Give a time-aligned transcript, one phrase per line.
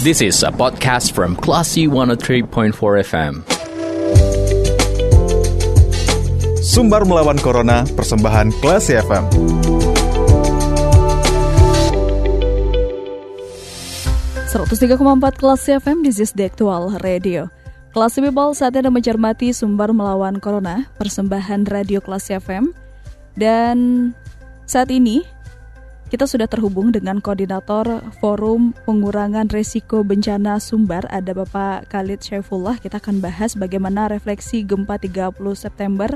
[0.00, 2.72] This is a podcast from Classy 103.4
[3.04, 3.44] FM.
[6.64, 9.28] Sumbar melawan Corona, persembahan Classy FM.
[15.04, 17.52] empat Classy FM, this is the actual radio.
[17.92, 22.72] Classy People saat ini mencermati Sumbar melawan Corona, persembahan radio Classy FM.
[23.36, 23.76] Dan
[24.64, 25.39] saat ini
[26.10, 32.82] kita sudah terhubung dengan koordinator Forum Pengurangan Resiko Bencana Sumbar, ada Bapak Khalid Syaifullah.
[32.82, 36.10] Kita akan bahas bagaimana refleksi gempa 30 September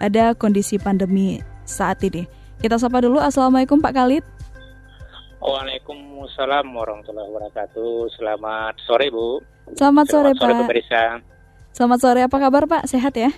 [0.00, 2.24] pada kondisi pandemi saat ini.
[2.56, 4.24] Kita sapa dulu, Assalamualaikum Pak Khalid.
[5.44, 8.16] Waalaikumsalam warahmatullahi wabarakatuh.
[8.16, 9.44] Selamat sore Bu.
[9.76, 11.20] Selamat sore, Selamat sore Pak.
[11.76, 12.88] Selamat sore, apa kabar Pak?
[12.88, 13.28] Sehat ya?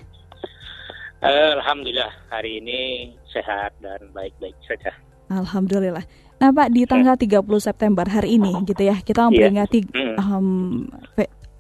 [1.19, 4.95] Alhamdulillah hari ini sehat dan baik-baik saja.
[5.27, 6.05] Alhamdulillah.
[6.37, 9.29] Nah Pak di tanggal 30 September hari ini gitu ya kita iya.
[9.33, 9.79] memperingati
[10.21, 10.85] um,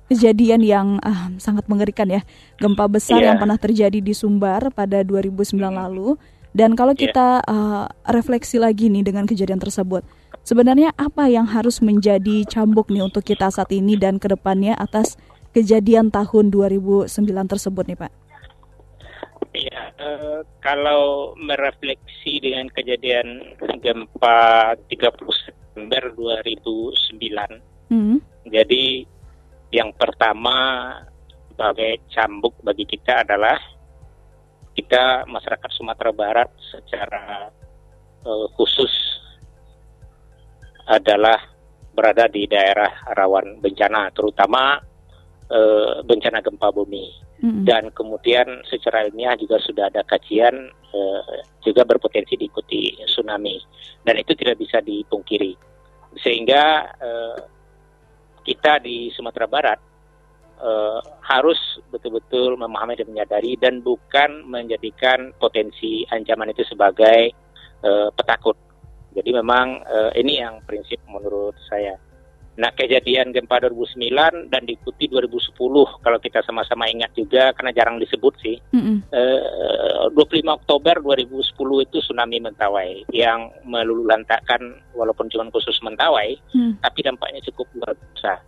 [0.06, 2.22] kejadian yang um, sangat mengerikan ya
[2.60, 3.32] gempa besar yeah.
[3.32, 6.14] yang pernah terjadi di Sumbar pada 2009 lalu
[6.52, 7.08] dan kalau iya.
[7.08, 10.06] kita uh, refleksi lagi nih dengan kejadian tersebut
[10.46, 15.18] sebenarnya apa yang harus menjadi cambuk nih untuk kita saat ini dan ke depannya atas
[15.56, 17.08] kejadian tahun 2009
[17.48, 18.25] tersebut nih Pak?
[19.56, 28.18] Ya, uh, kalau merefleksi dengan kejadian gempa 30 September 2009, hmm.
[28.52, 29.08] jadi
[29.72, 30.92] yang pertama
[31.48, 33.56] sebagai cambuk bagi kita adalah
[34.76, 37.48] kita masyarakat Sumatera Barat secara
[38.28, 38.92] uh, khusus
[40.84, 41.40] adalah
[41.96, 44.76] berada di daerah rawan bencana, terutama
[45.48, 52.32] uh, bencana gempa bumi Dan kemudian secara ilmiah juga sudah ada kajian uh, juga berpotensi
[52.32, 53.60] diikuti tsunami.
[54.00, 55.52] Dan itu tidak bisa dipungkiri.
[56.16, 57.38] Sehingga uh,
[58.40, 59.78] kita di Sumatera Barat
[60.62, 61.58] uh, harus
[61.92, 67.34] betul-betul memahami dan menyadari dan bukan menjadikan potensi ancaman itu sebagai
[67.84, 68.56] uh, petakut.
[69.12, 71.96] Jadi memang uh, ini yang prinsip menurut saya.
[72.56, 75.52] Nah, kejadian gempa 2009 dan diikuti 2010
[76.00, 78.56] kalau kita sama-sama ingat juga karena jarang disebut sih.
[78.72, 78.96] Mm -hmm.
[79.12, 86.80] eh, 25 Oktober 2010 itu tsunami Mentawai yang meluluhlantakkan walaupun cuma khusus Mentawai, mm.
[86.80, 88.40] tapi dampaknya cukup luar biasa.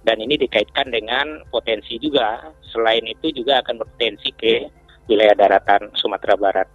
[0.00, 2.40] Dan ini dikaitkan dengan potensi juga.
[2.64, 4.64] Selain itu juga akan berpotensi ke
[5.04, 6.68] wilayah daratan Sumatera Barat.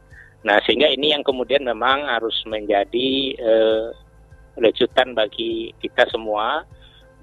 [0.46, 3.90] Nah, sehingga ini yang kemudian memang harus menjadi eh,
[4.62, 6.64] lecutan bagi kita semua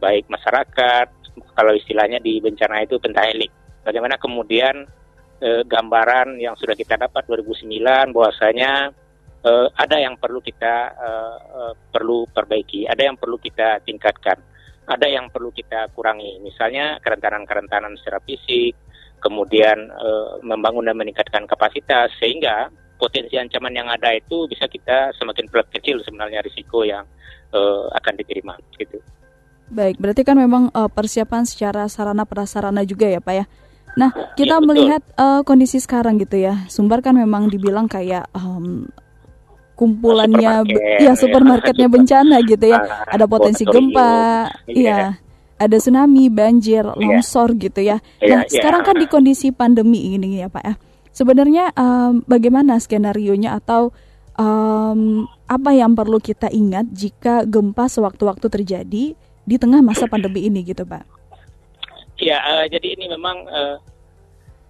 [0.03, 1.07] baik masyarakat,
[1.55, 3.55] kalau istilahnya di bencana itu pentahelik.
[3.87, 4.83] Bagaimana kemudian
[5.39, 8.91] e, gambaran yang sudah kita dapat 2009 bahwasanya
[9.43, 11.61] e, ada yang perlu kita e, e,
[11.95, 14.39] perlu perbaiki, ada yang perlu kita tingkatkan,
[14.91, 16.43] ada yang perlu kita kurangi.
[16.43, 18.75] Misalnya kerentanan-kerentanan secara fisik,
[19.23, 20.09] kemudian e,
[20.43, 26.43] membangun dan meningkatkan kapasitas sehingga potensi ancaman yang ada itu bisa kita semakin kecil sebenarnya
[26.47, 27.03] risiko yang
[27.51, 27.61] e,
[27.99, 29.03] akan diterima gitu.
[29.73, 33.45] Baik, berarti kan memang uh, persiapan secara sarana prasarana juga ya, Pak ya.
[33.97, 36.69] Nah, kita ya, melihat uh, kondisi sekarang gitu ya.
[36.69, 38.85] Sumbar kan memang dibilang kayak um,
[39.73, 42.79] kumpulannya supermarket, ya supermarketnya ya, bencana gitu ya.
[42.85, 45.17] Ah, ada potensi gempa, iya.
[45.57, 46.93] Ada tsunami, banjir, iya.
[46.93, 47.97] longsor gitu ya.
[48.21, 50.75] Iya, nah, ya, sekarang kan di kondisi pandemi ini ya, Pak ya.
[51.13, 53.93] Sebenarnya um, bagaimana skenario nya atau
[54.37, 59.05] um, apa yang perlu kita ingat jika gempa sewaktu-waktu terjadi
[59.43, 61.05] di tengah masa pandemi ini gitu Pak?
[62.23, 63.77] Ya, uh, jadi ini memang uh,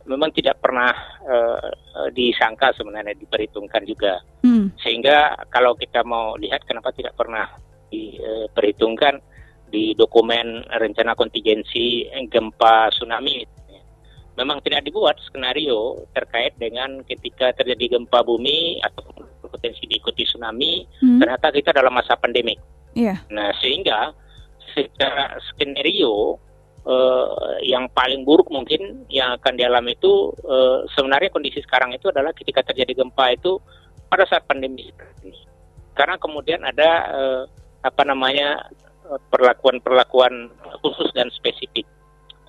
[0.08, 0.92] memang tidak pernah
[1.28, 1.68] uh,
[2.10, 4.24] disangka sebenarnya diperhitungkan juga.
[4.40, 4.72] Hmm.
[4.80, 7.46] Sehingga kalau kita mau lihat kenapa tidak pernah
[7.92, 9.20] diperhitungkan
[9.68, 13.44] di dokumen rencana kontingensi gempa tsunami
[14.36, 19.04] memang tidak dibuat skenario terkait dengan ketika terjadi gempa bumi atau
[19.44, 21.20] potensi diikuti tsunami, hmm.
[21.20, 22.56] ternyata kita dalam masa pandemik.
[22.96, 23.20] Yeah.
[23.28, 24.16] Nah, sehingga
[24.74, 26.36] secara skenario
[26.86, 32.34] uh, yang paling buruk mungkin yang akan dialami itu uh, sebenarnya kondisi sekarang itu adalah
[32.34, 33.58] ketika terjadi gempa itu
[34.10, 35.32] pada saat pandemi ini.
[35.92, 37.42] Karena kemudian ada uh,
[37.82, 38.70] apa namanya
[39.28, 40.48] perlakuan-perlakuan
[40.80, 41.84] khusus dan spesifik.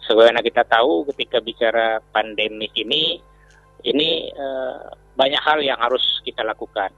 [0.03, 3.19] Sebagaimana kita tahu ketika bicara pandemi ini,
[3.87, 6.91] ini uh, banyak hal yang harus kita lakukan.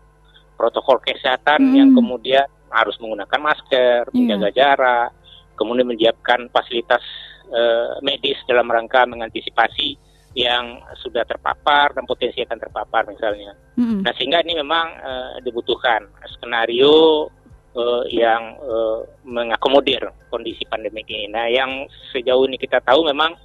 [0.56, 1.75] Protokol kesehatan hmm.
[1.75, 4.16] yang kemudian harus menggunakan masker, yeah.
[4.16, 5.10] menjaga jarak,
[5.56, 7.04] kemudian menyiapkan fasilitas
[7.52, 9.96] uh, medis dalam rangka mengantisipasi
[10.36, 13.56] yang sudah terpapar dan potensi akan terpapar misalnya.
[13.80, 14.04] Mm-hmm.
[14.04, 16.04] Nah sehingga ini memang uh, dibutuhkan
[16.36, 17.31] skenario
[17.75, 21.30] uh, yang uh, mengakomodir kondisi pandemi ini.
[21.30, 21.86] Nah, yang
[22.16, 23.36] sejauh ini kita tahu memang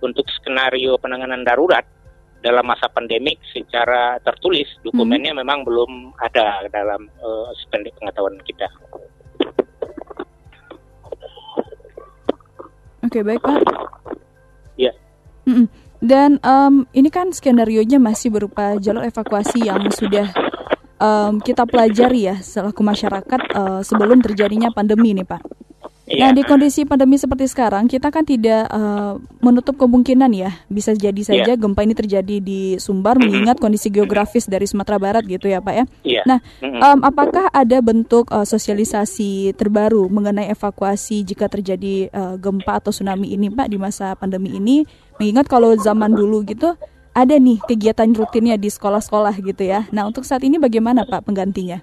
[0.00, 1.84] untuk skenario penanganan darurat
[2.40, 5.40] dalam masa pandemik secara tertulis dokumennya hmm.
[5.44, 8.68] memang belum ada dalam uh, sependek pengetahuan kita.
[13.00, 13.60] Oke, okay, baik Pak.
[14.76, 14.92] Ya.
[15.48, 15.66] Mm -mm.
[16.00, 20.32] Dan um, ini kan skenario nya masih berupa jalur evakuasi yang sudah
[20.96, 25.59] um, kita pelajari ya selaku masyarakat uh, sebelum terjadinya pandemi nih Pak.
[26.10, 26.26] Iya.
[26.26, 31.22] Nah di kondisi pandemi seperti sekarang kita kan tidak uh, menutup kemungkinan ya bisa jadi
[31.22, 31.58] saja yeah.
[31.58, 33.30] gempa ini terjadi di Sumbar mm -hmm.
[33.30, 35.84] mengingat kondisi geografis dari Sumatera Barat gitu ya Pak ya.
[36.02, 36.24] Yeah.
[36.26, 42.90] Nah um, apakah ada bentuk uh, sosialisasi terbaru mengenai evakuasi jika terjadi uh, gempa atau
[42.90, 44.82] tsunami ini Pak di masa pandemi ini
[45.22, 46.74] mengingat kalau zaman dulu gitu
[47.14, 49.86] ada nih kegiatan rutinnya di sekolah-sekolah gitu ya.
[49.94, 51.78] Nah untuk saat ini bagaimana Pak penggantinya?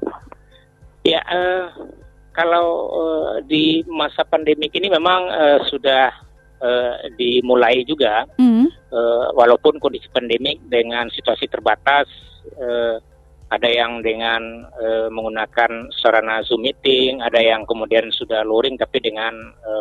[1.08, 1.96] Ya uh,
[2.38, 6.14] kalau uh, di masa pandemi ini memang uh, sudah
[6.62, 8.94] uh, dimulai juga, mm.
[8.94, 12.06] uh, walaupun kondisi pandemik dengan situasi terbatas.
[12.54, 13.02] Uh,
[13.48, 19.32] ada yang dengan uh, menggunakan sarana Zoom meeting, ada yang kemudian sudah luring tapi dengan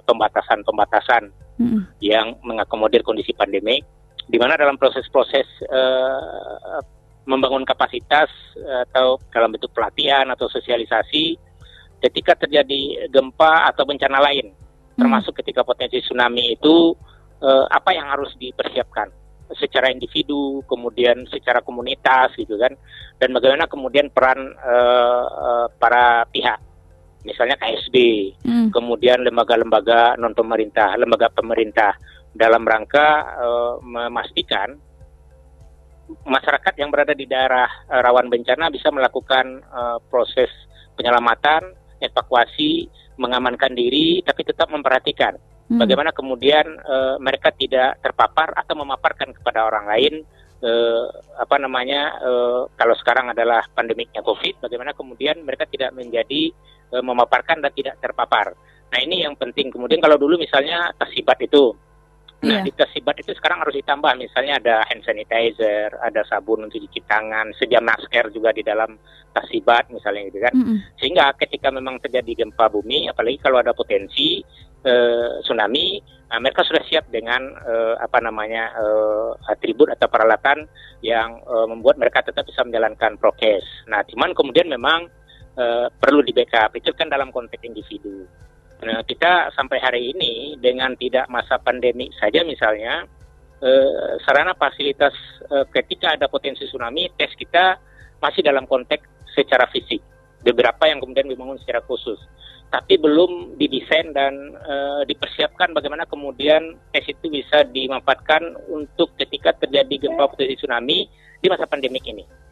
[0.07, 1.99] pembatasan-pembatasan uh, mm.
[1.99, 3.83] yang mengakomodir kondisi pandemik
[4.31, 6.79] di mana dalam proses-proses uh,
[7.27, 8.31] membangun kapasitas
[8.87, 11.35] atau dalam bentuk pelatihan atau sosialisasi
[12.01, 15.01] ketika terjadi gempa atau bencana lain hmm.
[15.01, 16.93] termasuk ketika potensi tsunami itu
[17.41, 19.09] uh, apa yang harus dipersiapkan
[19.55, 22.75] secara individu kemudian secara komunitas gitu kan
[23.23, 26.59] dan bagaimana kemudian peran uh, uh, para pihak
[27.23, 27.97] misalnya KSB
[28.43, 28.69] hmm.
[28.75, 31.95] kemudian lembaga-lembaga non pemerintah lembaga pemerintah
[32.37, 33.33] dalam rangka
[33.81, 34.77] memastikan
[36.29, 40.53] masyarakat yang berada di daerah rawan bencana bisa melakukan uh, proses
[40.97, 45.37] penyelamatan, evakuasi, mengamankan diri, tapi tetap memperhatikan
[45.71, 45.79] hmm.
[45.81, 50.15] bagaimana kemudian uh, mereka tidak terpapar atau memaparkan kepada orang lain
[50.63, 51.05] uh,
[51.43, 56.55] apa namanya uh, kalau sekarang adalah pandemiknya COVID, bagaimana kemudian mereka tidak menjadi
[56.95, 58.55] uh, memaparkan dan tidak terpapar.
[58.87, 59.75] Nah ini yang penting.
[59.75, 61.75] Kemudian kalau dulu misalnya tasibat itu
[62.45, 62.65] Nah, yeah.
[62.69, 67.49] di kesibat itu sekarang harus ditambah misalnya ada hand sanitizer, ada sabun untuk cuci tangan,
[67.57, 69.01] sedia masker juga di dalam
[69.33, 70.53] kasibat misalnya gitu kan.
[70.53, 70.79] Mm -hmm.
[71.01, 74.45] Sehingga ketika memang terjadi gempa bumi, apalagi kalau ada potensi
[74.85, 75.97] uh, tsunami,
[76.29, 80.69] nah, mereka sudah siap dengan uh, apa namanya uh, atribut atau peralatan
[81.01, 83.65] yang uh, membuat mereka tetap bisa menjalankan prokes.
[83.89, 85.09] Nah, cuman kemudian memang
[85.57, 88.29] uh, perlu di backup itu kan dalam konteks individu.
[88.77, 93.09] Nah, kita sampai hari ini dengan tidak masa pandemi saja misalnya
[93.65, 95.17] eh, sarana fasilitas
[95.49, 97.81] eh, ketika ada potensi tsunami tes kita
[98.21, 100.05] masih dalam konteks secara fisik.
[100.45, 102.21] Beberapa yang kemudian dibangun secara khusus.
[102.67, 110.05] Tapi belum didesain dan eh, dipersiapkan bagaimana kemudian tes itu bisa dimanfaatkan untuk ketika terjadi
[110.05, 111.09] gempa potensi tsunami
[111.41, 112.46] di masa pandemik ini.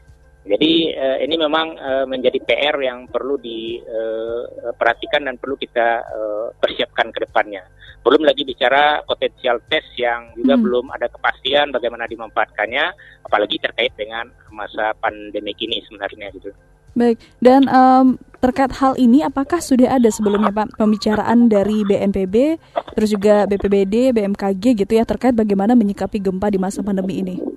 [0.44, 6.04] Jadi uh, ini memang uh, menjadi PR yang perlu diperhatikan eh, uh, dan perlu kita
[6.04, 7.64] uh, persiapkan ke depannya.
[8.04, 10.64] Belum lagi bicara potensial tes yang juga hmm.
[10.68, 12.84] belum ada kepastian bagaimana dimanfaatkannya,
[13.24, 16.52] apalagi terkait dengan masa pandemi ini sebenarnya gitu.
[16.94, 22.60] Baik, dan um, terkait hal ini apakah sudah ada sebelumnya Pak pembicaraan dari BNPB,
[22.94, 27.53] terus juga BPBD, BMKG gitu ya terkait bagaimana menyikapi gempa di masa pandemi ini?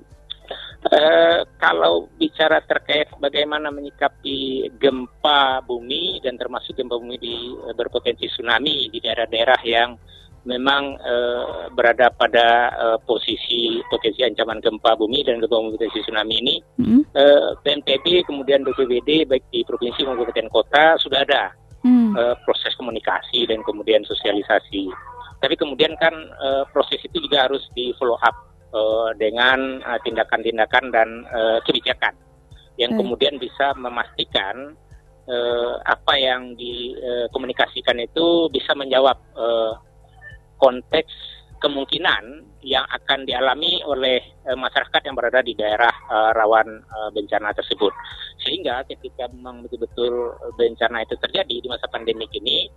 [0.88, 8.32] Uh, kalau bicara terkait bagaimana menyikapi gempa bumi dan termasuk gempa bumi di uh, berpotensi
[8.32, 10.00] tsunami di daerah-daerah yang
[10.48, 12.72] memang uh, berada pada
[13.04, 17.02] posisi potensi ancaman gempa bumi dan gempa bumi potensi tsunami ini, mm.
[17.20, 21.52] uh, BNPB kemudian BPBD baik di provinsi maupun kabupaten kota sudah ada
[21.84, 22.16] mm.
[22.48, 24.88] proses komunikasi dan kemudian sosialisasi.
[25.44, 26.16] Tapi kemudian kan
[26.74, 32.14] proses itu juga harus di follow up uh, dengan tindakan tindakan-tindakan dan uh, kebijakan
[32.78, 33.00] yang hmm.
[33.02, 34.78] kemudian bisa memastikan
[35.28, 39.74] uh, apa yang dikomunikasikan uh, itu bisa menjawab uh,
[40.58, 41.12] konteks
[41.58, 47.54] kemungkinan yang akan dialami oleh uh, masyarakat yang berada di daerah uh, rawan uh, bencana
[47.54, 47.94] tersebut.
[48.46, 52.70] Sehingga ketika memang betul-betul bencana itu terjadi di masa pandemi ini,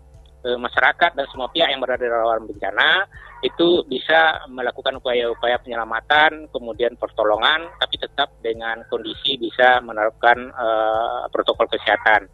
[0.45, 3.09] uh, masyarakat dan semua pihak yang berada di rawan bencana
[3.41, 11.65] itu bisa melakukan upaya-upaya penyelamatan, kemudian pertolongan, tapi tetap dengan kondisi bisa menerapkan uh, protokol
[11.73, 12.29] kesehatan.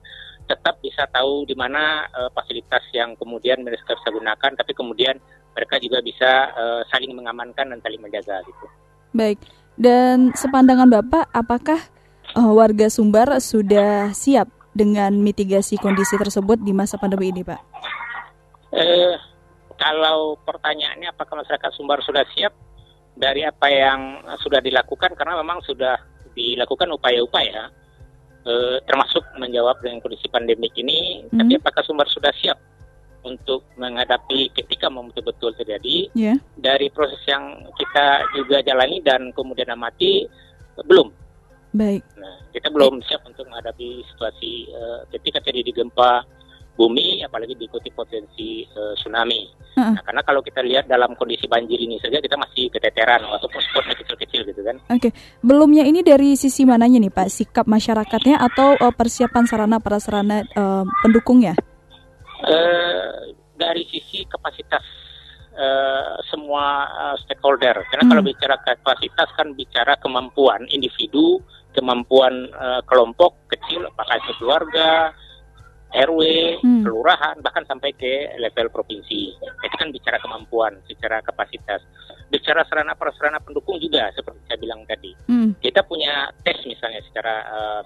[0.46, 5.14] Tetap bisa tahu di mana uh, fasilitas yang kemudian mereka bisa gunakan, tapi kemudian
[5.54, 8.66] mereka juga bisa uh, saling mengamankan dan saling menjaga gitu.
[9.14, 9.38] Baik.
[9.78, 11.78] Dan sepandangan Bapak, apakah
[12.34, 17.60] uh, warga Sumbar sudah siap dengan mitigasi kondisi tersebut di masa pandemi ini, Pak?
[18.76, 19.16] Eh,
[19.80, 22.52] kalau pertanyaannya apakah masyarakat Sumbar sudah siap
[23.16, 25.16] dari apa yang sudah dilakukan?
[25.16, 25.96] Karena memang sudah
[26.36, 27.72] dilakukan upaya-upaya
[28.44, 31.24] eh, termasuk menjawab dengan kondisi pandemik ini.
[31.32, 31.40] Hmm.
[31.40, 32.60] tapi apakah Sumbar sudah siap
[33.26, 36.12] untuk menghadapi ketika mau betul-betul terjadi?
[36.12, 36.38] Yeah.
[36.60, 38.06] dari proses yang kita
[38.36, 40.28] juga jalani dan kemudian amati
[40.84, 41.10] belum.
[41.72, 42.04] Baik.
[42.20, 46.24] Nah kita belum siap untuk menghadapi situasi uh, ketika terjadi gempa
[46.76, 49.48] bumi, apalagi diikuti potensi uh, tsunami.
[49.76, 49.96] Uh-uh.
[49.96, 53.96] Nah, karena kalau kita lihat dalam kondisi banjir ini saja kita masih keteteran atau spotnya
[53.96, 54.76] kecil-kecil gitu kan.
[54.92, 55.12] Oke, okay.
[55.40, 60.84] belumnya ini dari sisi mananya nih Pak, sikap masyarakatnya atau uh, persiapan sarana prasarana uh,
[61.00, 61.56] pendukungnya?
[62.44, 64.84] Uh, dari sisi kapasitas
[65.56, 68.12] uh, semua uh, stakeholder, karena hmm.
[68.12, 71.40] kalau bicara kapasitas kan bicara kemampuan individu,
[71.72, 75.16] kemampuan uh, kelompok kecil, apakah itu keluarga
[75.94, 76.20] RW,
[76.60, 76.82] hmm.
[76.82, 79.32] kelurahan, bahkan sampai ke level provinsi.
[79.38, 81.80] Itu kan bicara kemampuan, secara kapasitas.
[82.26, 85.14] Bicara sarana prasarana pendukung juga, seperti saya bilang tadi.
[85.30, 85.54] Hmm.
[85.62, 87.80] Kita punya tes misalnya secara uh,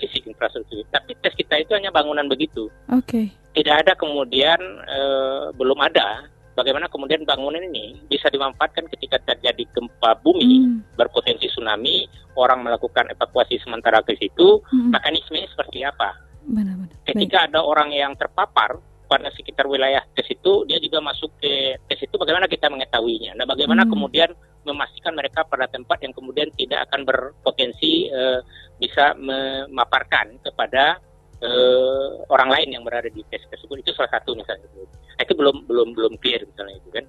[0.00, 2.72] fisik infrastruktur, tapi tes kita itu hanya bangunan begitu.
[2.88, 3.04] Oke.
[3.04, 3.26] Okay.
[3.50, 6.24] Tidak ada kemudian uh, belum ada
[6.60, 10.96] bagaimana kemudian bangunan ini bisa dimanfaatkan ketika terjadi gempa bumi hmm.
[10.96, 12.04] berpotensi tsunami,
[12.36, 14.92] orang melakukan evakuasi sementara ke situ, hmm.
[14.92, 16.29] mekanismenya seperti apa?
[16.46, 16.96] Benar-benar.
[17.04, 17.48] Ketika Baik.
[17.52, 18.80] ada orang yang terpapar
[19.10, 22.14] pada sekitar wilayah tes itu, dia juga masuk ke tes itu.
[22.14, 23.34] Bagaimana kita mengetahuinya?
[23.34, 23.90] Nah, bagaimana hmm.
[23.90, 24.30] kemudian
[24.62, 28.38] memastikan mereka pada tempat yang kemudian tidak akan berpotensi uh,
[28.78, 31.02] bisa memaparkan kepada
[31.42, 33.82] uh, orang lain yang berada di tes tersebut.
[33.82, 34.70] Itu salah satu misalnya.
[34.70, 37.04] Nah, itu belum belum belum clear misalnya itu kan.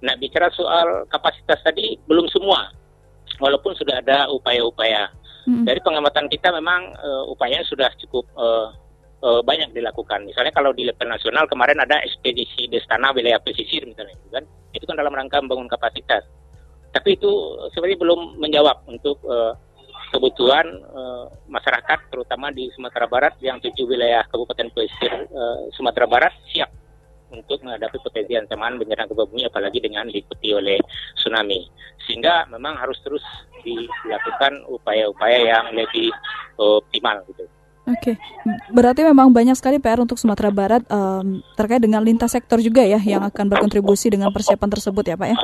[0.00, 2.70] Nah, bicara soal kapasitas tadi belum semua.
[3.42, 5.10] Walaupun sudah ada upaya-upaya
[5.66, 8.70] Dari pengamatan kita memang uh, upayanya sudah cukup uh,
[9.24, 10.24] uh, banyak dilakukan.
[10.26, 14.84] Misalnya kalau di level nasional kemarin ada ekspedisi Destana wilayah pesisir misalnya itu kan, itu
[14.86, 16.24] kan dalam rangka membangun kapasitas.
[16.90, 17.30] Tapi itu
[17.70, 19.54] sebenarnya belum menjawab untuk uh,
[20.10, 26.34] kebutuhan uh, masyarakat terutama di Sumatera Barat yang tujuh wilayah Kabupaten Pesisir uh, Sumatera Barat
[26.50, 26.66] siap
[27.30, 30.78] untuk menghadapi potensi ancaman bencana gempa bumi apalagi dengan diikuti oleh
[31.16, 31.66] tsunami.
[32.06, 33.22] Sehingga memang harus terus
[33.62, 36.10] dilakukan upaya-upaya yang lebih
[36.58, 37.46] optimal gitu.
[37.90, 38.16] Oke, okay.
[38.70, 43.00] berarti memang banyak sekali PR untuk Sumatera Barat um, terkait dengan lintas sektor juga ya
[43.02, 45.36] yang akan berkontribusi dengan persiapan tersebut ya Pak ya?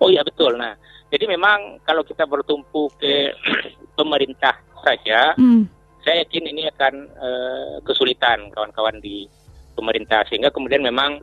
[0.00, 0.56] Oh iya betul.
[0.56, 0.78] Nah,
[1.12, 3.36] jadi memang kalau kita bertumpu ke
[3.98, 5.66] pemerintah saja, hmm.
[6.06, 9.28] saya yakin ini akan uh, kesulitan kawan-kawan di
[9.74, 11.20] pemerintah sehingga kemudian memang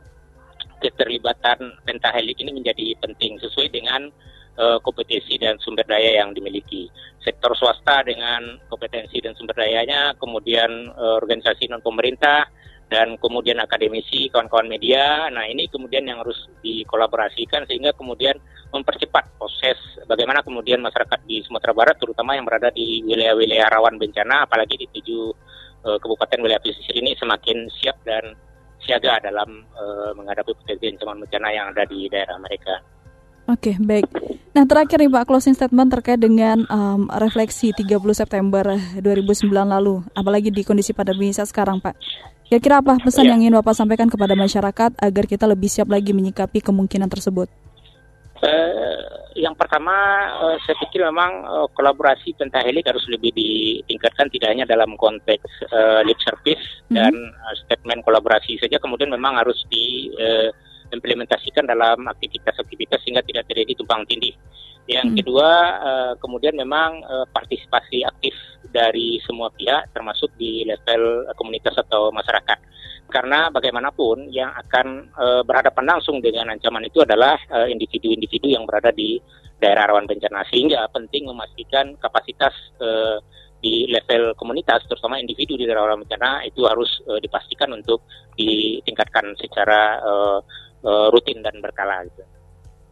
[0.78, 4.10] keterlibatan pentahelik ini menjadi penting sesuai dengan
[4.58, 6.90] uh, kompetensi dan sumber daya yang dimiliki.
[7.22, 12.50] Sektor swasta dengan kompetensi dan sumber dayanya, kemudian uh, organisasi non pemerintah
[12.92, 15.30] dan kemudian akademisi, kawan-kawan media.
[15.32, 18.36] Nah, ini kemudian yang harus dikolaborasikan sehingga kemudian
[18.72, 19.76] mempercepat proses
[20.08, 24.86] bagaimana kemudian masyarakat di Sumatera Barat terutama yang berada di wilayah-wilayah rawan bencana apalagi di
[24.88, 25.28] tujuh
[25.86, 28.34] uh, kabupaten wilayah pesisir ini semakin siap dan
[28.82, 32.82] siaga dalam uh, menghadapi potensi ancaman bencana yang ada di daerah mereka.
[33.50, 34.06] Oke, okay, baik.
[34.54, 40.54] Nah, terakhir nih Pak, closing statement terkait dengan um, refleksi 30 September 2009 lalu, apalagi
[40.54, 41.98] di kondisi pandemi saat sekarang, Pak.
[42.46, 43.34] Kira-kira apa pesan ya.
[43.34, 47.48] yang ingin Bapak sampaikan kepada masyarakat agar kita lebih siap lagi menyikapi kemungkinan tersebut?
[48.42, 49.94] Uh, yang pertama,
[50.42, 56.02] uh, saya pikir memang uh, kolaborasi pentahelik harus lebih ditingkatkan tidak hanya dalam konteks uh,
[56.02, 56.98] lip service mm-hmm.
[56.98, 63.78] dan uh, statement kolaborasi saja, kemudian memang harus diimplementasikan uh, dalam aktivitas-aktivitas sehingga tidak terjadi
[63.78, 64.34] tumpang tindih.
[64.90, 65.18] Yang hmm.
[65.22, 68.34] kedua, uh, kemudian memang uh, partisipasi aktif
[68.74, 72.58] dari semua pihak, termasuk di level komunitas atau masyarakat
[73.10, 77.36] karena bagaimanapun yang akan e, berhadapan langsung dengan ancaman itu adalah
[77.68, 79.20] individu-individu yang berada di
[79.62, 80.42] daerah rawan bencana.
[80.50, 82.88] Sehingga penting memastikan kapasitas e,
[83.62, 88.02] di level komunitas terutama individu di daerah rawan bencana itu harus e, dipastikan untuk
[88.34, 90.12] ditingkatkan secara e,
[90.82, 92.26] e, rutin dan berkala gitu.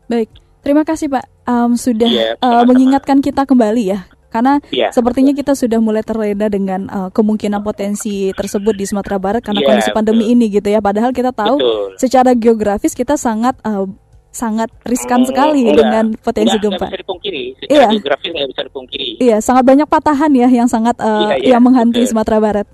[0.07, 0.31] Baik,
[0.63, 1.27] terima kasih Pak.
[1.51, 5.43] Um, sudah ya, uh, mengingatkan kita kembali ya karena ya, sepertinya betul.
[5.45, 9.91] kita sudah mulai terlena dengan uh, kemungkinan potensi tersebut di Sumatera Barat karena ya, kondisi
[9.91, 10.35] pandemi betul.
[10.39, 10.81] ini gitu ya.
[10.81, 11.91] Padahal kita tahu betul.
[11.99, 13.91] secara geografis kita sangat uh,
[14.31, 16.77] sangat riskan hmm, sekali enggak, dengan potensi enggak, gempa.
[16.79, 17.43] Enggak bisa dipungkiri.
[17.59, 17.87] Secara iya.
[17.91, 19.09] geografis nggak bisa dipungkiri.
[19.19, 22.11] Iya, sangat banyak patahan ya yang sangat uh, iya, iya, yang menghantui betul.
[22.15, 22.67] Sumatera Barat.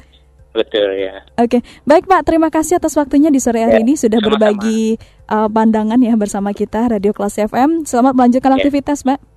[0.57, 1.21] Betul ya.
[1.37, 2.25] Oke, baik Pak.
[2.25, 4.57] Terima kasih atas waktunya di sore hari ya, ini sudah sama-sama.
[4.57, 4.97] berbagi
[5.29, 7.85] uh, pandangan ya bersama kita Radio Kelas FM.
[7.85, 8.65] Selamat melanjutkan ya.
[8.65, 9.36] aktivitas, Mbak.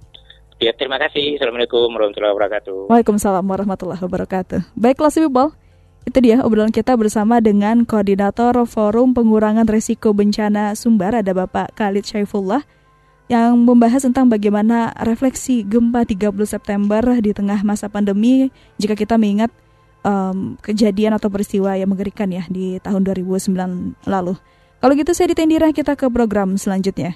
[0.59, 1.39] Ya, terima kasih.
[1.39, 2.91] Assalamualaikum warahmatullahi wabarakatuh.
[2.91, 4.75] Waalaikumsalam warahmatullahi wabarakatuh.
[4.75, 5.55] Baiklah, people.
[6.03, 12.03] Itu dia obrolan kita bersama dengan Koordinator Forum Pengurangan Resiko Bencana Sumbar, ada Bapak Khalid
[12.03, 12.67] Syaifullah,
[13.31, 19.55] yang membahas tentang bagaimana refleksi gempa 30 September di tengah masa pandemi jika kita mengingat
[20.03, 23.55] um, kejadian atau peristiwa yang mengerikan ya di tahun 2009
[24.11, 24.35] lalu.
[24.83, 27.15] Kalau gitu saya ditendira kita ke program selanjutnya.